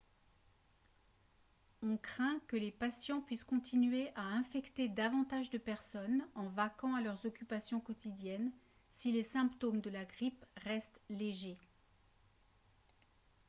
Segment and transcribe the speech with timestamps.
[1.83, 7.01] on craint que les patients puissent continuer à infecter davantage de personnes en vaquant à
[7.01, 8.49] leurs occupations quotidiennes
[8.89, 11.59] si les symptômes de la grippe restent légers